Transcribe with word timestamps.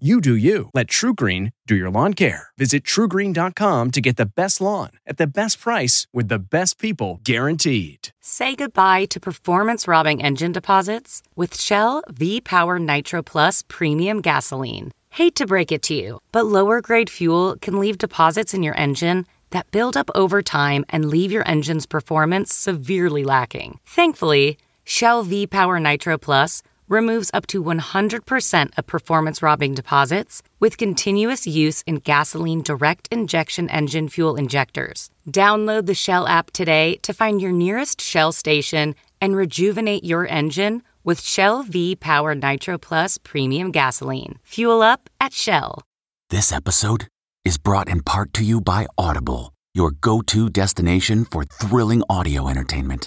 You 0.00 0.20
do 0.20 0.34
you. 0.34 0.70
Let 0.74 0.88
TruGreen 0.88 1.52
do 1.68 1.76
your 1.76 1.88
lawn 1.88 2.14
care. 2.14 2.48
Visit 2.58 2.82
trugreen.com 2.82 3.92
to 3.92 4.00
get 4.00 4.16
the 4.16 4.26
best 4.26 4.60
lawn 4.60 4.90
at 5.06 5.18
the 5.18 5.26
best 5.28 5.60
price 5.60 6.08
with 6.12 6.26
the 6.26 6.40
best 6.40 6.80
people 6.80 7.20
guaranteed. 7.22 8.08
Say 8.20 8.56
goodbye 8.56 9.04
to 9.04 9.20
performance 9.20 9.86
robbing 9.86 10.20
engine 10.20 10.50
deposits 10.50 11.22
with 11.36 11.56
Shell 11.56 12.02
V 12.10 12.40
Power 12.40 12.80
Nitro 12.80 13.22
Plus 13.22 13.62
Premium 13.68 14.20
Gasoline. 14.20 14.90
Hate 15.10 15.36
to 15.36 15.46
break 15.46 15.70
it 15.70 15.82
to 15.82 15.94
you, 15.94 16.18
but 16.32 16.46
lower 16.46 16.80
grade 16.80 17.08
fuel 17.08 17.54
can 17.60 17.78
leave 17.78 17.98
deposits 17.98 18.52
in 18.52 18.64
your 18.64 18.76
engine 18.76 19.26
that 19.50 19.70
build 19.70 19.96
up 19.96 20.10
over 20.16 20.42
time 20.42 20.84
and 20.88 21.04
leave 21.04 21.30
your 21.30 21.48
engine's 21.48 21.86
performance 21.86 22.52
severely 22.52 23.22
lacking. 23.22 23.78
Thankfully, 23.86 24.58
Shell 24.82 25.22
V 25.22 25.46
Power 25.46 25.78
Nitro 25.78 26.18
Plus 26.18 26.64
removes 26.88 27.30
up 27.32 27.46
to 27.46 27.62
100% 27.62 28.76
of 28.76 28.86
performance 28.86 29.42
robbing 29.42 29.74
deposits 29.74 30.42
with 30.58 30.76
continuous 30.76 31.46
use 31.46 31.82
in 31.86 31.96
gasoline 31.96 32.62
direct 32.62 33.08
injection 33.12 33.70
engine 33.70 34.08
fuel 34.08 34.34
injectors. 34.36 35.08
Download 35.30 35.86
the 35.86 35.94
Shell 35.94 36.26
app 36.26 36.50
today 36.50 36.96
to 37.02 37.14
find 37.14 37.40
your 37.40 37.52
nearest 37.52 38.00
Shell 38.00 38.32
station 38.32 38.96
and 39.20 39.36
rejuvenate 39.36 40.02
your 40.04 40.26
engine 40.26 40.82
with 41.04 41.20
Shell 41.20 41.62
V 41.62 41.94
Power 41.94 42.34
Nitro 42.34 42.78
Plus 42.78 43.18
Premium 43.18 43.70
Gasoline. 43.70 44.38
Fuel 44.44 44.82
up 44.82 45.08
at 45.20 45.32
Shell. 45.32 45.82
This 46.30 46.50
episode 46.50 47.06
is 47.44 47.58
brought 47.58 47.88
in 47.88 48.02
part 48.02 48.32
to 48.34 48.42
you 48.42 48.60
by 48.60 48.86
Audible, 48.98 49.52
your 49.74 49.90
go 49.90 50.22
to 50.22 50.48
destination 50.48 51.26
for 51.26 51.44
thrilling 51.44 52.02
audio 52.08 52.48
entertainment. 52.48 53.06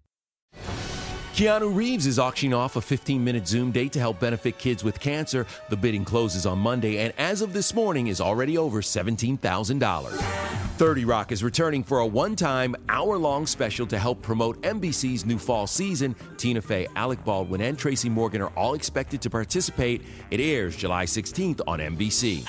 Keanu 1.33 1.73
Reeves 1.73 2.07
is 2.07 2.19
auctioning 2.19 2.53
off 2.53 2.75
a 2.75 2.81
15 2.81 3.23
minute 3.23 3.47
Zoom 3.47 3.71
date 3.71 3.93
to 3.93 3.99
help 3.99 4.19
benefit 4.19 4.57
kids 4.57 4.83
with 4.83 4.99
cancer. 4.99 5.47
The 5.69 5.77
bidding 5.77 6.03
closes 6.03 6.45
on 6.45 6.59
Monday 6.59 6.97
and 6.97 7.13
as 7.17 7.41
of 7.41 7.53
this 7.53 7.73
morning 7.73 8.07
is 8.07 8.19
already 8.19 8.57
over 8.57 8.81
$17,000. 8.81 10.11
30 10.11 11.05
Rock 11.05 11.31
is 11.31 11.41
returning 11.41 11.85
for 11.85 11.99
a 11.99 12.05
one 12.05 12.35
time, 12.35 12.75
hour 12.89 13.17
long 13.17 13.47
special 13.47 13.87
to 13.87 13.97
help 13.97 14.21
promote 14.21 14.61
NBC's 14.63 15.25
new 15.25 15.37
fall 15.37 15.67
season. 15.67 16.17
Tina 16.35 16.61
Fey, 16.61 16.85
Alec 16.97 17.23
Baldwin, 17.23 17.61
and 17.61 17.77
Tracy 17.77 18.09
Morgan 18.09 18.41
are 18.41 18.51
all 18.57 18.73
expected 18.73 19.21
to 19.21 19.29
participate. 19.29 20.01
It 20.31 20.41
airs 20.41 20.75
July 20.75 21.05
16th 21.05 21.61
on 21.65 21.79
NBC. 21.79 22.45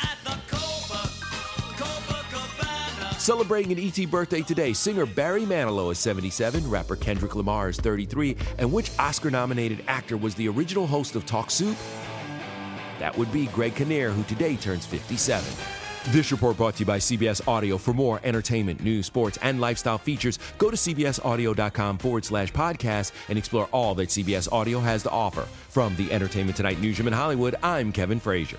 Celebrating 3.23 3.71
an 3.71 3.79
ET 3.79 4.11
birthday 4.11 4.43
today, 4.43 4.73
singer 4.73 5.07
Barry 5.07 5.43
Manilow 5.43 5.93
is 5.93 5.99
77, 6.01 6.69
rapper 6.69 6.97
Kendrick 6.97 7.37
Lamar 7.37 7.69
is 7.69 7.77
33, 7.77 8.37
and 8.59 8.73
which 8.73 8.91
Oscar 8.99 9.31
nominated 9.31 9.85
actor 9.87 10.17
was 10.17 10.35
the 10.35 10.49
original 10.49 10.89
host 10.89 11.15
of 11.15 11.25
Talk 11.25 11.49
Soup? 11.49 11.77
That 12.99 13.17
would 13.17 13.31
be 13.33 13.47
Greg 13.47 13.77
Kinnear, 13.77 14.11
who 14.11 14.25
today 14.25 14.57
turns 14.57 14.87
57. 14.87 15.49
This 16.09 16.33
report 16.33 16.57
brought 16.57 16.75
to 16.75 16.81
you 16.81 16.87
by 16.87 16.99
CBS 16.99 17.47
Audio. 17.47 17.79
For 17.79 17.95
more 17.95 18.19
entertainment, 18.25 18.83
news, 18.83 19.07
sports, 19.07 19.39
and 19.41 19.61
lifestyle 19.61 19.99
features, 19.99 20.41
go 20.59 20.69
to 20.69 20.77
cbsaudio.com 20.77 21.99
forward 21.99 22.25
slash 22.25 22.53
podcast 22.53 23.13
and 23.29 23.39
explore 23.39 23.69
all 23.71 23.95
that 23.95 24.09
CBS 24.09 24.53
Audio 24.53 24.81
has 24.81 25.05
to 25.05 25.11
offer. 25.11 25.43
From 25.69 25.95
the 25.95 26.11
Entertainment 26.11 26.57
Tonight 26.57 26.81
newsroom 26.81 27.07
in 27.07 27.15
Hollywood, 27.15 27.55
I'm 27.63 27.93
Kevin 27.93 28.19
Frazier. 28.19 28.59